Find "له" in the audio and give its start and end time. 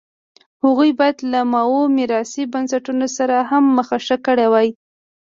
1.31-1.39